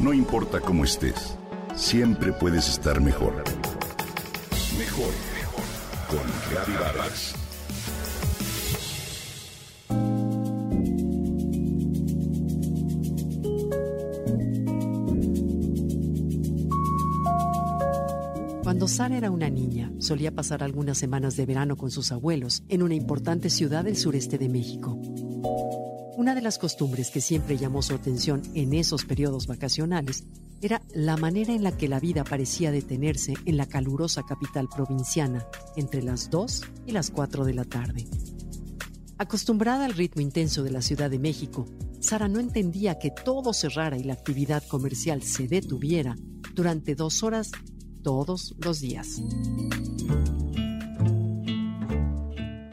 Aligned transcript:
No 0.00 0.14
importa 0.14 0.60
cómo 0.60 0.84
estés, 0.84 1.36
siempre 1.76 2.32
puedes 2.32 2.70
estar 2.70 3.02
mejor. 3.02 3.44
Mejor, 4.78 5.12
mejor. 5.34 5.64
Con 6.08 6.20
Reavivadas. 6.50 7.34
Cuando 18.62 18.88
Sara 18.88 19.18
era 19.18 19.30
una 19.30 19.50
niña, 19.50 19.92
solía 19.98 20.34
pasar 20.34 20.62
algunas 20.62 20.96
semanas 20.96 21.36
de 21.36 21.44
verano 21.44 21.76
con 21.76 21.90
sus 21.90 22.10
abuelos 22.10 22.62
en 22.70 22.82
una 22.82 22.94
importante 22.94 23.50
ciudad 23.50 23.84
del 23.84 23.98
sureste 23.98 24.38
de 24.38 24.48
México. 24.48 24.98
Una 26.16 26.34
de 26.34 26.42
las 26.42 26.58
costumbres 26.58 27.10
que 27.10 27.20
siempre 27.20 27.56
llamó 27.56 27.82
su 27.82 27.94
atención 27.94 28.42
en 28.54 28.74
esos 28.74 29.04
periodos 29.04 29.46
vacacionales 29.46 30.24
era 30.60 30.82
la 30.94 31.16
manera 31.16 31.54
en 31.54 31.62
la 31.62 31.76
que 31.76 31.88
la 31.88 32.00
vida 32.00 32.24
parecía 32.24 32.70
detenerse 32.70 33.34
en 33.46 33.56
la 33.56 33.66
calurosa 33.66 34.22
capital 34.22 34.68
provinciana 34.68 35.46
entre 35.76 36.02
las 36.02 36.28
2 36.30 36.62
y 36.86 36.92
las 36.92 37.10
4 37.10 37.44
de 37.44 37.54
la 37.54 37.64
tarde. 37.64 38.06
Acostumbrada 39.18 39.84
al 39.84 39.94
ritmo 39.94 40.20
intenso 40.20 40.62
de 40.62 40.70
la 40.70 40.82
Ciudad 40.82 41.10
de 41.10 41.18
México, 41.18 41.66
Sara 42.00 42.28
no 42.28 42.40
entendía 42.40 42.98
que 42.98 43.10
todo 43.10 43.52
cerrara 43.52 43.96
y 43.96 44.04
la 44.04 44.14
actividad 44.14 44.62
comercial 44.66 45.22
se 45.22 45.46
detuviera 45.46 46.16
durante 46.54 46.94
dos 46.94 47.22
horas 47.22 47.50
todos 48.02 48.54
los 48.58 48.80
días. 48.80 49.20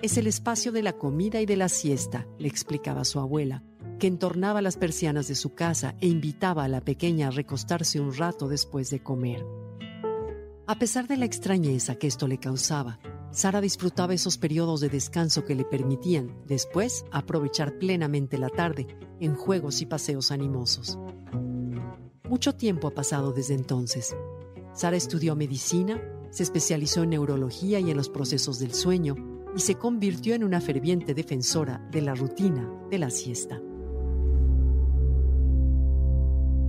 Es 0.07 0.17
el 0.17 0.27
espacio 0.27 0.71
de 0.71 0.83
la 0.83 0.93
comida 0.93 1.41
y 1.41 1.45
de 1.45 1.57
la 1.57 1.67
siesta, 1.67 2.25
le 2.39 2.47
explicaba 2.47 3.03
su 3.03 3.19
abuela, 3.19 3.65
que 3.99 4.07
entornaba 4.07 4.61
las 4.61 4.77
persianas 4.77 5.27
de 5.27 5.35
su 5.35 5.53
casa 5.53 5.95
e 5.99 6.07
invitaba 6.07 6.63
a 6.63 6.69
la 6.69 6.79
pequeña 6.79 7.27
a 7.27 7.31
recostarse 7.31 7.99
un 7.99 8.15
rato 8.15 8.47
después 8.47 8.89
de 8.89 9.03
comer. 9.03 9.45
A 10.65 10.79
pesar 10.79 11.09
de 11.09 11.17
la 11.17 11.25
extrañeza 11.25 11.95
que 11.95 12.07
esto 12.07 12.25
le 12.29 12.37
causaba, 12.37 13.01
Sara 13.31 13.59
disfrutaba 13.59 14.13
esos 14.13 14.37
periodos 14.37 14.79
de 14.79 14.87
descanso 14.87 15.43
que 15.43 15.55
le 15.55 15.65
permitían, 15.65 16.41
después, 16.45 17.03
aprovechar 17.11 17.77
plenamente 17.77 18.37
la 18.37 18.47
tarde 18.47 18.87
en 19.19 19.35
juegos 19.35 19.81
y 19.81 19.87
paseos 19.87 20.31
animosos. 20.31 20.97
Mucho 22.29 22.55
tiempo 22.55 22.87
ha 22.87 22.91
pasado 22.91 23.33
desde 23.33 23.55
entonces, 23.55 24.15
Sara 24.73 24.95
estudió 24.95 25.35
medicina, 25.35 26.01
se 26.29 26.43
especializó 26.43 27.03
en 27.03 27.09
neurología 27.09 27.81
y 27.81 27.91
en 27.91 27.97
los 27.97 28.07
procesos 28.07 28.57
del 28.59 28.73
sueño 28.73 29.35
y 29.57 29.61
se 29.61 29.73
convirtió 29.73 30.35
en 30.35 30.43
una 30.43 30.61
ferviente 30.61 31.15
defensora 31.15 31.81
de 31.91 32.03
la 32.03 32.13
rutina 32.13 32.71
de 32.91 32.99
la 32.99 33.09
siesta. 33.09 33.59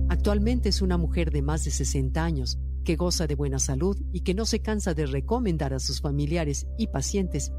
Actualmente 0.09 0.69
es 0.69 0.81
una 0.81 0.97
mujer 0.97 1.29
de 1.29 1.43
más 1.43 1.63
de 1.63 1.69
60 1.69 2.23
años 2.23 2.57
que 2.83 2.95
goza 2.95 3.27
de 3.27 3.35
buena 3.35 3.59
salud 3.59 3.95
y 4.11 4.21
que 4.21 4.33
no 4.33 4.43
se 4.45 4.63
cansa 4.63 4.95
de 4.95 5.05
recomendar 5.05 5.75
a 5.75 5.79
sus 5.79 6.01
familiares 6.01 6.65
y 6.79 6.87
pacientes 6.87 7.51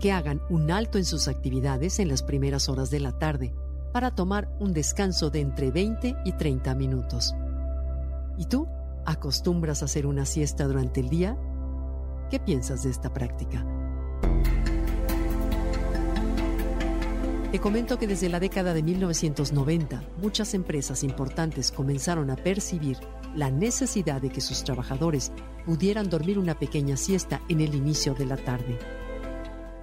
que 0.00 0.12
hagan 0.12 0.42
un 0.50 0.70
alto 0.70 0.98
en 0.98 1.06
sus 1.06 1.28
actividades 1.28 1.98
en 1.98 2.08
las 2.08 2.22
primeras 2.22 2.68
horas 2.68 2.90
de 2.90 3.00
la 3.00 3.18
tarde 3.18 3.54
para 3.94 4.14
tomar 4.14 4.54
un 4.60 4.74
descanso 4.74 5.30
de 5.30 5.40
entre 5.40 5.70
20 5.70 6.14
y 6.26 6.32
30 6.32 6.74
minutos. 6.74 7.34
¿Y 8.36 8.44
tú? 8.44 8.68
¿Acostumbras 9.06 9.80
a 9.80 9.86
hacer 9.86 10.06
una 10.06 10.26
siesta 10.26 10.66
durante 10.66 11.00
el 11.00 11.08
día? 11.08 11.38
¿Qué 12.30 12.38
piensas 12.38 12.82
de 12.82 12.90
esta 12.90 13.14
práctica? 13.14 13.77
Te 17.50 17.60
comento 17.60 17.98
que 17.98 18.06
desde 18.06 18.28
la 18.28 18.40
década 18.40 18.74
de 18.74 18.82
1990 18.82 20.02
muchas 20.20 20.52
empresas 20.52 21.02
importantes 21.02 21.72
comenzaron 21.72 22.30
a 22.30 22.36
percibir 22.36 22.98
la 23.34 23.50
necesidad 23.50 24.20
de 24.20 24.28
que 24.28 24.40
sus 24.40 24.64
trabajadores 24.64 25.32
pudieran 25.64 26.10
dormir 26.10 26.38
una 26.38 26.58
pequeña 26.58 26.96
siesta 26.96 27.40
en 27.48 27.60
el 27.60 27.74
inicio 27.74 28.14
de 28.14 28.26
la 28.26 28.36
tarde. 28.36 28.78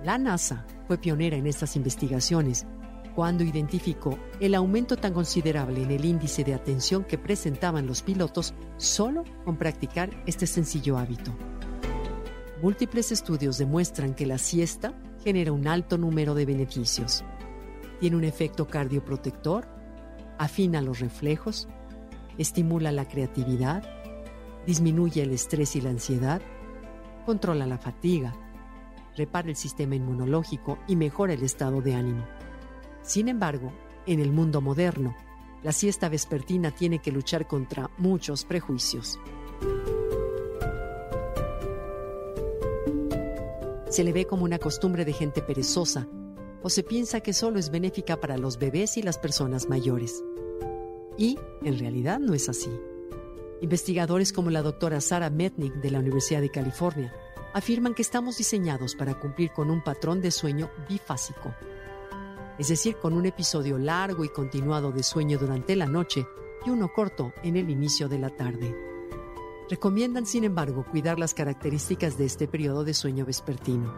La 0.04 0.18
NASA 0.18 0.66
fue 0.88 1.00
pionera 1.00 1.38
en 1.38 1.48
estas 1.48 1.76
investigaciones 1.76 2.68
cuando 3.16 3.44
identificó 3.44 4.20
el 4.40 4.54
aumento 4.54 4.96
tan 4.96 5.14
considerable 5.14 5.82
en 5.82 5.90
el 5.90 6.06
índice 6.06 6.44
de 6.44 6.54
atención 6.54 7.04
que 7.04 7.18
presentaban 7.18 7.88
los 7.88 8.04
pilotos 8.04 8.54
solo 8.78 9.24
con 9.44 9.58
practicar 9.58 10.12
este 10.28 10.46
sencillo 10.46 10.98
hábito. 10.98 11.36
Múltiples 12.66 13.12
estudios 13.12 13.60
demuestran 13.60 14.16
que 14.16 14.26
la 14.26 14.40
siesta 14.40 14.96
genera 15.24 15.52
un 15.52 15.68
alto 15.68 16.00
número 16.00 16.34
de 16.34 16.48
beneficios. 16.48 17.24
Tiene 18.00 18.16
un 18.16 18.24
efecto 18.24 18.66
cardioprotector, 18.66 19.68
afina 20.40 20.82
los 20.82 21.00
reflejos, 21.00 21.68
estimula 22.40 22.92
la 22.92 23.08
creatividad, 23.08 23.84
disminuye 24.66 25.22
el 25.22 25.32
estrés 25.32 25.76
y 25.76 25.82
la 25.82 25.92
ansiedad, 25.92 26.42
controla 27.24 27.68
la 27.68 27.78
fatiga, 27.78 28.34
repara 29.16 29.50
el 29.50 29.56
sistema 29.56 29.94
inmunológico 29.94 30.80
y 30.88 30.96
mejora 30.96 31.34
el 31.34 31.44
estado 31.44 31.84
de 31.84 31.94
ánimo. 31.94 32.26
Sin 33.04 33.30
embargo, 33.30 33.72
en 34.08 34.20
el 34.20 34.32
mundo 34.32 34.60
moderno, 34.60 35.16
la 35.62 35.72
siesta 35.72 36.10
vespertina 36.10 36.72
tiene 36.72 36.98
que 36.98 37.12
luchar 37.12 37.48
contra 37.48 37.92
muchos 38.00 38.44
prejuicios. 38.44 39.20
Se 43.96 44.04
le 44.04 44.12
ve 44.12 44.26
como 44.26 44.44
una 44.44 44.60
costumbre 44.60 45.06
de 45.06 45.14
gente 45.14 45.42
perezosa 45.42 46.06
o 46.62 46.70
se 46.70 46.84
piensa 46.84 47.22
que 47.22 47.32
solo 47.32 47.60
es 47.60 47.72
benéfica 47.72 48.20
para 48.20 48.38
los 48.38 48.60
bebés 48.60 48.98
y 48.98 49.02
las 49.02 49.18
personas 49.18 49.70
mayores. 49.70 50.22
Y, 51.18 51.40
en 51.64 51.80
realidad, 51.80 52.20
no 52.20 52.34
es 52.34 52.50
así. 52.50 52.70
Investigadores 53.62 54.34
como 54.34 54.50
la 54.50 54.64
doctora 54.64 55.00
Sarah 55.00 55.30
Metnick 55.30 55.76
de 55.76 55.92
la 55.92 56.00
Universidad 56.00 56.42
de 56.42 56.52
California 56.52 57.14
afirman 57.54 57.94
que 57.94 58.02
estamos 58.02 58.38
diseñados 58.38 58.96
para 58.96 59.18
cumplir 59.18 59.52
con 59.54 59.72
un 59.72 59.82
patrón 59.82 60.20
de 60.20 60.32
sueño 60.32 60.70
bifásico 60.90 61.54
es 62.58 62.70
decir, 62.70 62.96
con 62.98 63.14
un 63.14 63.26
episodio 63.26 63.78
largo 63.78 64.24
y 64.24 64.30
continuado 64.30 64.92
de 64.92 65.04
sueño 65.04 65.38
durante 65.38 65.76
la 65.76 65.88
noche 65.88 66.26
y 66.66 66.70
uno 66.70 66.92
corto 66.94 67.34
en 67.44 67.58
el 67.58 67.70
inicio 67.70 68.08
de 68.08 68.20
la 68.20 68.30
tarde. 68.30 68.95
Recomiendan, 69.70 70.26
sin 70.26 70.44
embargo, 70.44 70.86
cuidar 70.90 71.18
las 71.18 71.34
características 71.34 72.18
de 72.18 72.26
este 72.26 72.48
periodo 72.48 72.84
de 72.84 72.94
sueño 72.94 73.26
vespertino. 73.26 73.94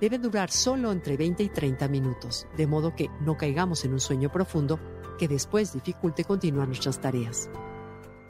Debe 0.00 0.18
durar 0.18 0.50
solo 0.50 0.92
entre 0.92 1.16
20 1.16 1.42
y 1.42 1.48
30 1.48 1.88
minutos, 1.88 2.46
de 2.56 2.66
modo 2.66 2.94
que 2.94 3.08
no 3.20 3.36
caigamos 3.36 3.84
en 3.84 3.92
un 3.92 4.00
sueño 4.00 4.30
profundo 4.30 4.78
que 5.18 5.28
después 5.28 5.72
dificulte 5.72 6.24
continuar 6.24 6.68
nuestras 6.68 7.00
tareas. 7.00 7.50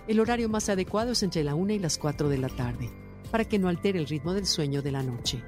El 0.06 0.20
horario 0.20 0.48
más 0.48 0.68
adecuado 0.68 1.12
es 1.12 1.22
entre 1.22 1.44
la 1.44 1.54
1 1.54 1.74
y 1.74 1.78
las 1.78 1.98
4 1.98 2.28
de 2.28 2.38
la 2.38 2.48
tarde, 2.48 2.90
para 3.30 3.44
que 3.44 3.58
no 3.58 3.68
altere 3.68 3.98
el 3.98 4.06
ritmo 4.06 4.32
del 4.32 4.46
sueño 4.46 4.80
de 4.82 4.92
la 4.92 5.02
noche. 5.02 5.42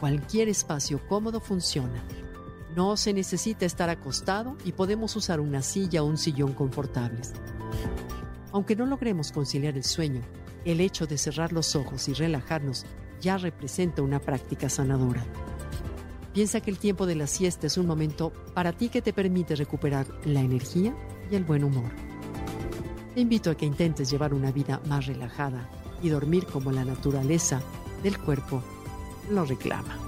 Cualquier 0.00 0.48
espacio 0.48 1.00
cómodo 1.08 1.40
funciona 1.40 2.04
no 2.78 2.96
se 2.96 3.12
necesita 3.12 3.66
estar 3.66 3.90
acostado 3.90 4.56
y 4.64 4.70
podemos 4.70 5.16
usar 5.16 5.40
una 5.40 5.62
silla 5.62 6.04
o 6.04 6.06
un 6.06 6.16
sillón 6.16 6.52
confortables. 6.52 7.32
Aunque 8.52 8.76
no 8.76 8.86
logremos 8.86 9.32
conciliar 9.32 9.76
el 9.76 9.84
sueño, 9.84 10.22
el 10.64 10.80
hecho 10.80 11.06
de 11.06 11.18
cerrar 11.18 11.52
los 11.52 11.76
ojos 11.76 12.08
y 12.08 12.14
relajarnos 12.14 12.86
ya 13.20 13.36
representa 13.36 14.02
una 14.02 14.20
práctica 14.20 14.68
sanadora. 14.68 15.24
Piensa 16.32 16.60
que 16.60 16.70
el 16.70 16.78
tiempo 16.78 17.06
de 17.06 17.16
la 17.16 17.26
siesta 17.26 17.66
es 17.66 17.76
un 17.78 17.86
momento 17.86 18.32
para 18.54 18.72
ti 18.72 18.88
que 18.88 19.02
te 19.02 19.12
permite 19.12 19.56
recuperar 19.56 20.06
la 20.24 20.40
energía 20.40 20.94
y 21.30 21.34
el 21.34 21.44
buen 21.44 21.64
humor. 21.64 21.90
Te 23.14 23.20
invito 23.20 23.50
a 23.50 23.56
que 23.56 23.66
intentes 23.66 24.10
llevar 24.10 24.32
una 24.32 24.52
vida 24.52 24.80
más 24.86 25.06
relajada 25.06 25.68
y 26.02 26.08
dormir 26.10 26.46
como 26.46 26.70
la 26.70 26.84
naturaleza 26.84 27.60
del 28.02 28.18
cuerpo 28.18 28.62
lo 29.30 29.44
reclama. 29.44 30.07